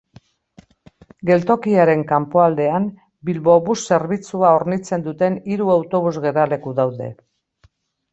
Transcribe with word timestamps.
Geltokiaren 1.29 1.99
kanpoaldean 2.11 2.87
Bilbobus 3.29 3.75
zerbitzua 3.89 4.55
hornitzen 4.61 5.05
duten 5.09 5.37
hiru 5.51 5.69
autobus 5.75 6.15
geraleku 6.25 6.75
daude. 6.81 7.11